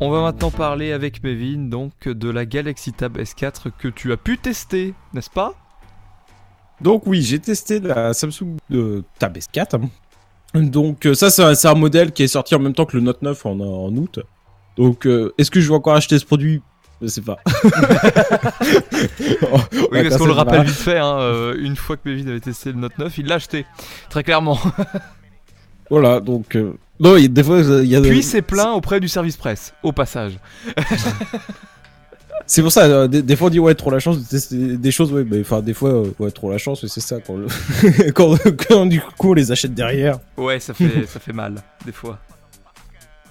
[0.00, 4.16] On va maintenant parler avec Mevin donc de la Galaxy Tab S4 que tu as
[4.16, 5.54] pu tester, n'est-ce pas?
[6.80, 8.58] Donc oui, j'ai testé la Samsung
[9.18, 9.80] Tab S4.
[10.54, 13.22] Donc euh, ça c'est un, modèle qui est sorti en même temps que le Note
[13.22, 14.20] 9 en, en août.
[14.76, 16.62] Donc euh, est-ce que je vais encore acheter ce produit?
[17.02, 17.38] Je sais pas.
[19.02, 22.70] oui, parce qu'on le rappelle vite fait, hein, euh, une fois que Mevin avait testé
[22.70, 23.66] le Note 9, il l'a acheté,
[24.10, 24.58] très clairement.
[25.90, 26.56] voilà, donc
[27.00, 28.00] non, il y a des fois, il y a.
[28.00, 30.38] Puis c'est plein auprès du service presse, au passage.
[32.46, 34.90] c'est pour ça, euh, des, fois on dit ouais, trop la chance de tester des
[34.90, 37.18] choses, ouais, mais enfin, des fois, euh, ouais, trop la chance, c'est ça,
[38.14, 38.36] quand,
[38.68, 40.18] quand, du coup on les achète derrière.
[40.36, 41.56] Ouais, ça fait, ça fait mal,
[41.86, 42.18] des fois.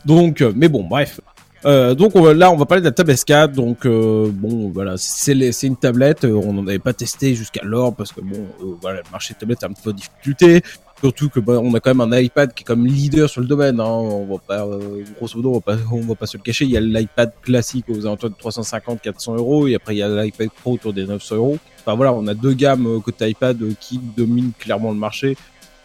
[0.05, 1.19] Donc, euh, mais bon, bref.
[1.65, 3.51] donc on là, on va parler de la tablette S4.
[3.51, 6.23] Donc bon, voilà, c'est une tablette.
[6.23, 8.47] on n'en avait pas testé jusqu'alors parce que bon,
[8.81, 10.61] voilà, le marché de tablette a un peu de difficulté.
[11.01, 13.47] Surtout que bah, on a quand même un iPad qui est comme leader sur le
[13.47, 13.79] domaine.
[13.79, 13.85] Hein.
[13.85, 16.65] On va pas, euh, grosso modo, on va pas, on va pas se le cacher.
[16.65, 20.09] Il y a l'iPad classique aux alentours de 350-400 euros et après il y a
[20.09, 21.57] l'iPad Pro autour des 900 euros.
[21.81, 25.37] Enfin voilà, on a deux gammes euh, côté iPad euh, qui dominent clairement le marché.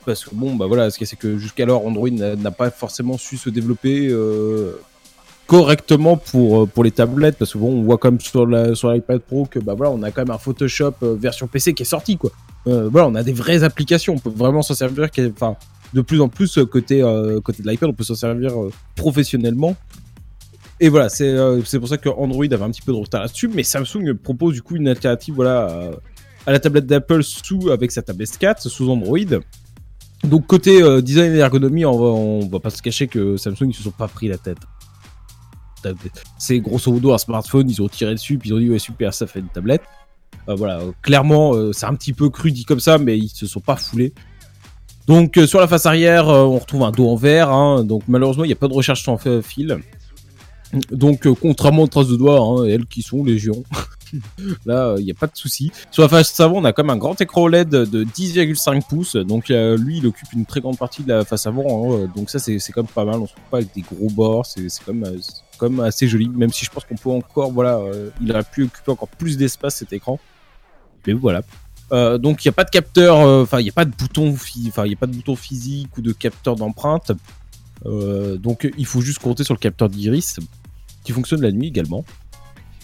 [0.07, 3.37] Parce que bon, bah voilà, ce qui c'est que jusqu'alors Android n'a pas forcément su
[3.37, 4.81] se développer euh,
[5.47, 9.47] correctement pour pour les tablettes parce que bon, on voit comme sur sur l'iPad Pro
[9.47, 12.33] que bah voilà, on a quand même un Photoshop version PC qui est sorti quoi.
[12.67, 14.15] Euh, voilà, on a des vraies applications.
[14.15, 15.09] On peut vraiment s'en servir.
[15.33, 15.57] Enfin,
[15.93, 18.53] de plus en plus euh, côté euh, côté de l'iPad, on peut s'en servir
[18.97, 19.77] professionnellement.
[20.81, 23.63] Et voilà, c'est pour ça que Android avait un petit peu de retard là-dessus, mais
[23.63, 25.93] Samsung propose du coup une alternative voilà
[26.45, 29.19] à, la tablette d'Apple sous avec sa tablette 4 sous Android.
[30.25, 33.75] Donc côté design et ergonomie, on va, on va pas se cacher que Samsung ils
[33.75, 34.59] se sont pas pris la tête.
[36.37, 39.15] C'est grosso modo un smartphone, ils ont tiré dessus, puis ils ont dit ouais super,
[39.15, 39.83] ça fait une tablette.
[40.49, 43.47] Euh, voilà, clairement, euh, c'est un petit peu cru dit comme ça, mais ils se
[43.47, 44.13] sont pas foulés.
[45.07, 47.51] Donc euh, sur la face arrière, on retrouve un dos en verre.
[47.51, 49.79] Hein, donc malheureusement, il n'y a pas de recherche sans fil.
[50.91, 53.63] Donc contrairement aux traces de doigts, hein, elles qui sont légion.
[54.67, 55.73] Là, il n'y a pas de souci.
[55.91, 59.17] Sur la face avant, on a même un grand écran OLED de 10,5 pouces.
[59.17, 61.95] Donc lui, il occupe une très grande partie de la face avant.
[61.95, 63.17] Hein, donc ça, c'est quand même pas mal.
[63.17, 64.45] On se trouve pas avec des gros bords.
[64.45, 66.29] C'est quand même assez joli.
[66.29, 67.81] Même si je pense qu'on peut encore, voilà,
[68.21, 70.19] il aurait pu occuper encore plus d'espace cet écran
[71.07, 71.43] mais voilà.
[71.93, 73.91] Euh, donc il n'y a pas de capteur, euh, enfin il n'y a pas de
[73.91, 77.13] bouton, enfin il y a pas de bouton physique ou de capteur d'empreinte.
[77.85, 80.39] Euh, donc il faut juste compter sur le capteur d'iris
[81.05, 82.05] qui fonctionne la nuit également.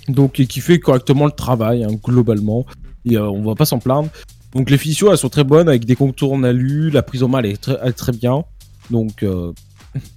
[0.08, 2.66] Donc qui fait correctement le travail hein, globalement.
[3.06, 4.10] Et on va pas s'en plaindre.
[4.54, 7.28] Donc les finitions elles sont très bonnes avec des contours en alu, la prise en
[7.28, 8.44] main elle est très, très bien.
[8.90, 9.24] Donc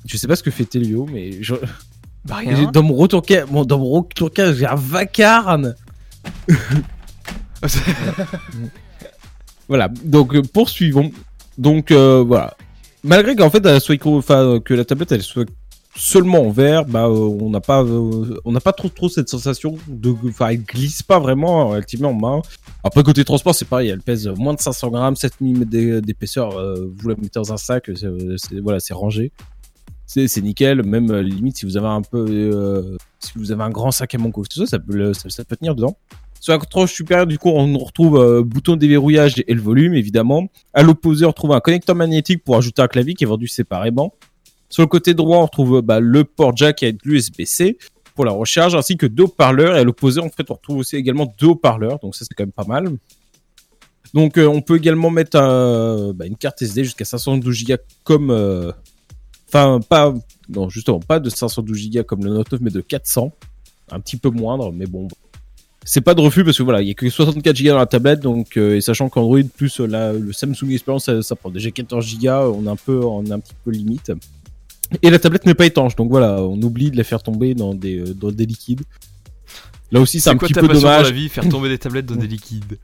[0.06, 1.56] je sais pas ce que fait Telio mais je...
[2.26, 2.70] Bah, rien.
[2.72, 3.24] dans mon retour
[3.66, 5.76] dans mon retour j'ai un vacarme.
[9.68, 11.12] voilà, donc euh, poursuivons.
[11.58, 12.56] Donc euh, voilà.
[13.04, 15.50] Malgré qu'en fait, soit, que la tablette elle soit
[15.96, 19.76] seulement en verre, bah euh, on n'a pas on n'a pas trop trop cette sensation
[19.88, 22.42] de enfin elle glisse pas vraiment elle en main.
[22.84, 27.10] Après côté transport c'est pareil, elle pèse moins de 500 grammes, 7 mm d'épaisseur, vous
[27.10, 29.32] la mettez dans un sac, c'est voilà c'est rangé.
[30.06, 34.16] C'est nickel, même limite si vous avez un peu si vous avez un grand sac
[34.16, 35.98] à mon ça, ça peut ça peut tenir dedans.
[36.42, 40.50] Sur la tranche supérieure, du coup, on retrouve euh, bouton déverrouillage et le volume, évidemment.
[40.74, 44.16] À l'opposé, on retrouve un connecteur magnétique pour ajouter un clavier qui est vendu séparément.
[44.68, 47.78] Sur le côté droit, on retrouve bah, le port jack avec l'USB-C
[48.16, 49.76] pour la recharge, ainsi que deux haut-parleurs.
[49.76, 52.00] Et à l'opposé, en fait, on retrouve aussi également deux haut-parleurs.
[52.00, 52.90] Donc ça, c'est quand même pas mal.
[54.16, 55.38] Donc euh, on peut également mettre
[56.14, 58.32] bah, une carte SD jusqu'à 512 Go comme...
[58.32, 58.72] Euh,
[59.48, 60.12] enfin, pas...
[60.50, 63.32] Non, justement, pas de 512 Go comme le Note 9, mais de 400.
[63.92, 65.08] Un petit peu moindre, mais bon,
[65.84, 67.86] c'est pas de refus parce que voilà, il y a que 64 Go dans la
[67.86, 72.20] tablette, donc euh, et sachant qu'Android plus euh, le Samsung Experience ça, prend déjà 14
[72.20, 74.12] Go, on est un peu, on est un petit peu limite.
[75.02, 77.74] Et la tablette n'est pas étanche, donc voilà, on oublie de la faire tomber dans
[77.74, 78.82] des, euh, dans des liquides.
[79.92, 81.06] Là aussi, c'est un petit peu dommage.
[81.06, 82.78] la vie, faire tomber des tablettes dans des liquides?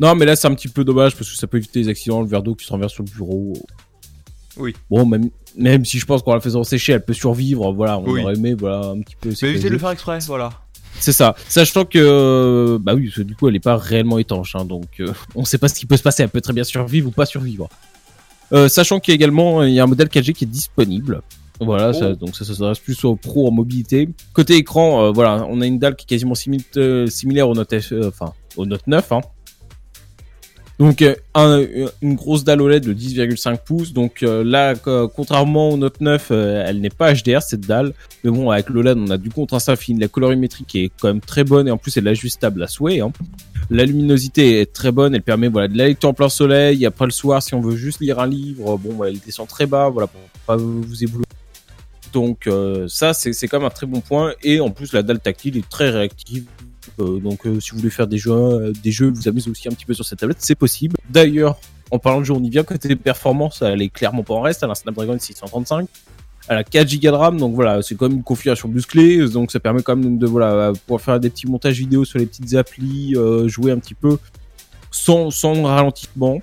[0.00, 2.22] Non, mais là, c'est un petit peu dommage parce que ça peut éviter les accidents,
[2.22, 3.54] le verre d'eau qui se renverse sur le bureau.
[4.56, 4.74] Oui.
[4.90, 7.72] Bon, même, même si je pense qu'en la faisant sécher, elle peut survivre.
[7.72, 9.30] Voilà, on aurait aimé, voilà, un petit peu.
[9.42, 10.50] Mais éviter de le faire exprès, voilà.
[11.00, 11.34] C'est ça.
[11.48, 15.44] Sachant que, bah oui, du coup, elle est pas réellement étanche, hein, donc euh, on
[15.44, 16.22] sait pas ce qui peut se passer.
[16.22, 17.68] Elle peut très bien survivre ou pas survivre.
[18.52, 21.22] Euh, sachant qu'il y a également il y a un modèle 4G qui est disponible.
[21.60, 22.14] Voilà, ça, oh.
[22.14, 24.08] donc ça, ça s'adresse plus aux pros en mobilité.
[24.32, 27.74] Côté écran, euh, voilà, on a une dalle qui est quasiment similaire au Note,
[28.04, 29.12] enfin, au Note 9.
[29.12, 29.20] Hein.
[30.78, 31.64] Donc euh, un,
[32.02, 33.92] une grosse dalle OLED de 10,5 pouces.
[33.92, 37.92] Donc euh, là, contrairement au Note 9, euh, elle n'est pas HDR cette dalle.
[38.22, 41.20] Mais bon, avec l'OLED, on a du contraste infini, la colorimétrie qui est quand même
[41.20, 43.00] très bonne et en plus elle est ajustable à souhait.
[43.00, 43.12] Hein.
[43.70, 46.86] La luminosité est très bonne, elle permet voilà de la lecture en plein soleil.
[46.86, 49.88] Après le soir, si on veut juste lire un livre, bon, elle descend très bas,
[49.88, 51.26] voilà pour pas vous éblouir.
[52.12, 52.48] Donc
[52.86, 54.32] ça, c'est quand même un très bon point.
[54.42, 56.46] Et en plus, la dalle tactile est très réactive.
[57.00, 59.68] Euh, donc euh, si vous voulez faire des jeux, euh, des jeux, vous amusez aussi
[59.68, 60.96] un petit peu sur cette tablette, c'est possible.
[61.08, 61.58] D'ailleurs,
[61.90, 64.62] en parlant de jeu, on y vient côté performance, elle est clairement pas en reste.
[64.62, 65.88] Elle a un Snapdragon 635.
[66.50, 69.52] Elle a 4 Go de RAM, donc voilà, c'est quand même une configuration musclée, donc
[69.52, 72.54] ça permet quand même de voilà pouvoir faire des petits montages vidéo sur les petites
[72.54, 73.14] applis,
[73.46, 74.16] jouer un petit peu
[74.90, 76.40] sans sans ralentissement.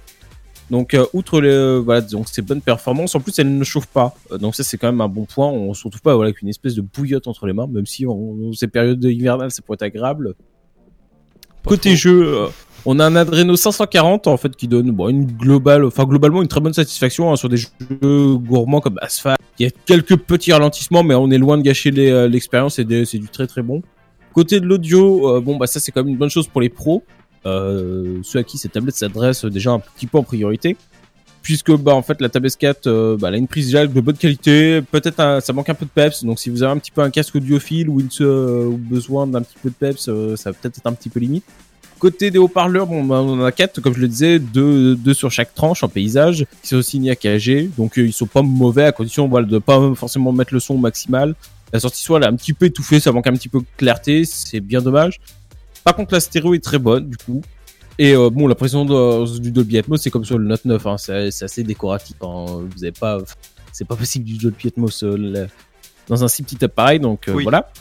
[0.71, 4.15] Donc euh, outre les voilà donc ces bonnes performances, en plus elle ne chauffe pas,
[4.31, 5.47] Euh, donc ça c'est quand même un bon point.
[5.47, 8.05] On se retrouve pas voilà avec une espèce de bouillotte entre les mains, même si
[8.07, 10.33] en ces périodes hivernales ça pourrait être agréable.
[11.63, 11.97] Pas Côté trop.
[11.97, 12.47] jeu, euh,
[12.85, 16.47] on a un Adreno 540 en fait qui donne bon, une globale, enfin globalement une
[16.47, 19.39] très bonne satisfaction hein, sur des jeux gourmands comme Asphalt.
[19.59, 23.19] Il y a quelques petits ralentissements, mais on est loin de gâcher l'expérience et c'est
[23.19, 23.83] du très très bon.
[24.33, 26.69] Côté de l'audio, euh, bon bah ça c'est quand même une bonne chose pour les
[26.69, 27.03] pros,
[27.45, 30.75] ceux à qui cette tablette s'adresse déjà un petit peu en priorité.
[31.45, 34.17] Puisque bah en fait la Tab S4 euh, bah, a une prise jack de bonne
[34.17, 37.01] qualité, peut-être ça manque un peu de peps, donc si vous avez un petit peu
[37.01, 40.57] un casque audiophile ou, une, euh, besoin d'un petit peu de peps, euh, ça va
[40.59, 41.43] peut-être être un petit peu limite.
[41.99, 45.29] Côté des haut-parleurs, bon, bah, on en a quatre, comme je le disais, deux, sur
[45.29, 48.85] chaque tranche en paysage, qui sont signés à KG, donc euh, ils sont pas mauvais
[48.85, 51.35] à condition voilà, de pas forcément mettre le son au maximal.
[51.71, 54.25] La sortie elle est un petit peu étouffée, ça manque un petit peu de clarté,
[54.25, 55.19] c'est bien dommage.
[55.85, 57.41] Par contre la stéréo est très bonne du coup.
[57.97, 60.85] Et euh, bon, la pression de- du Dolby Atmos, c'est comme sur le Note 9,
[60.85, 62.17] hein, c'est assez décoratif.
[62.21, 62.45] hein.
[62.75, 63.19] Vous avez pas,
[63.71, 65.47] c'est pas possible du Dolby Atmos euh, le-
[66.09, 67.43] dans un si petit appareil, donc euh, Oui.
[67.43, 67.71] voilà.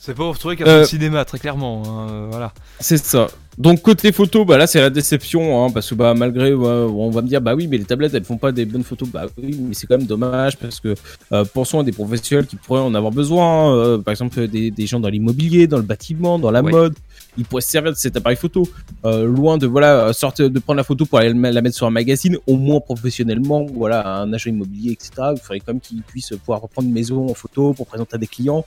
[0.00, 1.82] C'est pas retrouvé qu'à Euh, cinéma, très clairement.
[1.86, 2.52] hein, euh, voilà.
[2.78, 3.28] C'est ça.
[3.56, 7.22] Donc côté photo, bah là c'est la déception, hein, parce que bah malgré, on va
[7.22, 9.56] me dire bah oui mais les tablettes elles font pas des bonnes photos, bah oui
[9.60, 10.94] mais c'est quand même dommage parce que
[11.32, 14.86] euh, pensons à des professionnels qui pourraient en avoir besoin, euh, par exemple des, des
[14.86, 16.72] gens dans l'immobilier, dans le bâtiment, dans la Ouais.
[16.72, 16.94] mode,
[17.38, 18.66] ils pourraient se servir de cet appareil photo,
[19.04, 21.86] euh, loin de voilà sortir de prendre la photo pour aller le- la mettre sur
[21.86, 25.10] un magazine, au moins professionnellement, voilà un agent immobilier etc.
[25.36, 28.18] Il faudrait quand même qu'ils puissent pouvoir reprendre une maison en photo pour présenter à
[28.18, 28.64] des clients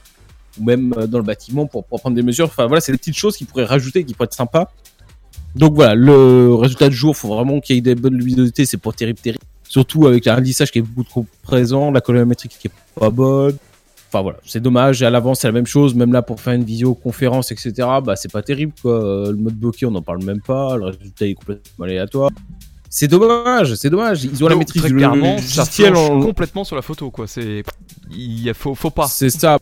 [0.59, 2.45] ou même euh, dans le bâtiment pour, pour prendre des mesures.
[2.45, 4.71] Enfin voilà, c'est des petites choses qui pourraient rajouter, qui pourraient être sympas.
[5.55, 8.77] Donc voilà, le résultat du jour, faut vraiment qu'il y ait des bonnes luminosités, c'est
[8.77, 9.43] pas terrible, terrible.
[9.67, 13.57] Surtout avec l'indissage qui est beaucoup trop présent, la colorimétrie qui est pas bonne.
[14.09, 15.03] Enfin voilà, c'est dommage.
[15.03, 15.93] À l'avance, c'est la même chose.
[15.93, 17.73] Même là, pour faire une visioconférence, etc.,
[18.03, 19.03] bah c'est pas terrible quoi.
[19.03, 20.77] Euh, Le mode bokeh, on n'en parle même pas.
[20.77, 22.29] Le résultat est complètement aléatoire.
[22.89, 24.23] C'est dommage, c'est dommage.
[24.23, 27.27] Ils ont la maîtrise très du logiciel en- complètement sur la photo, quoi.
[27.27, 27.63] C'est,
[28.11, 29.07] il faut, faut pas.
[29.07, 29.59] C'est ça.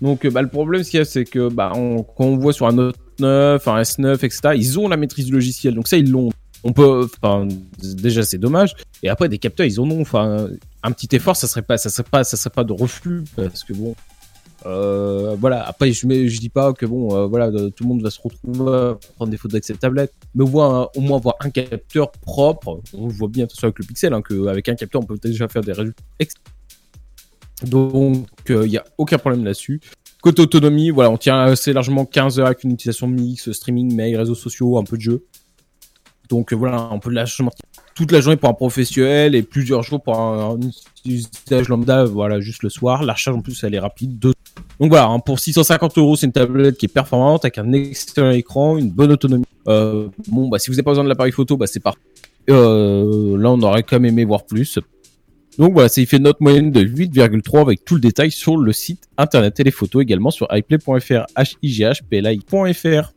[0.00, 2.72] Donc euh, bah, le problème ce c'est que bah on, quand on voit sur un
[2.72, 4.40] Note 9, un S9, etc.
[4.56, 6.30] Ils ont la maîtrise du logiciel, donc ça ils l'ont.
[6.62, 7.48] On peut, enfin
[7.82, 8.74] déjà c'est dommage.
[9.02, 10.00] Et après des capteurs ils en ont.
[10.00, 10.48] Enfin
[10.82, 13.64] un petit effort ça serait pas, ça serait pas, ça serait pas de reflux parce
[13.64, 13.94] que bon.
[14.66, 15.66] Euh, voilà.
[15.66, 18.20] Après je, mets, je dis pas que bon euh, voilà tout le monde va se
[18.22, 21.50] retrouver à prendre des photos avec cette tablette, mais au moins au moins avoir un
[21.50, 22.80] capteur propre.
[22.94, 25.62] On voit bien façon avec le Pixel hein, qu'avec un capteur on peut déjà faire
[25.62, 26.02] des résultats
[27.64, 29.80] donc, il n'y a aucun problème là-dessus.
[30.22, 34.16] Côté autonomie, voilà, on tient assez largement 15 heures avec une utilisation mix, streaming, mail,
[34.16, 35.24] réseaux sociaux, un peu de jeu.
[36.28, 37.50] Donc euh, voilà, on peut largement
[37.94, 40.58] toute la journée pour un professionnel et plusieurs jours pour un,
[41.04, 43.02] usage lambda, voilà, juste le soir.
[43.02, 44.18] La recharge en plus, elle est rapide.
[44.18, 44.34] Donc
[44.78, 48.76] voilà, hein, pour 650 euros, c'est une tablette qui est performante avec un excellent écran,
[48.78, 49.44] une bonne autonomie.
[49.68, 52.00] Euh, bon, bah si vous n'avez pas besoin de l'appareil photo, bah c'est parfait.
[52.48, 54.78] Euh, là, on aurait quand même aimé voir plus.
[55.58, 58.72] Donc voilà, il fait une note moyenne de 8,3 avec tout le détail sur le
[58.72, 63.12] site internet et les photos également sur iplay.fr, h i g h p l i.fr.